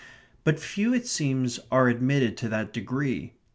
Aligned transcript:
But 0.43 0.59
few, 0.59 0.95
it 0.95 1.05
seems, 1.05 1.59
are 1.71 1.87
admitted 1.87 2.35
to 2.37 2.49
that 2.49 2.73
degree. 2.73 3.33